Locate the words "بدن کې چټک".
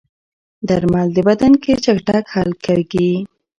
1.27-2.25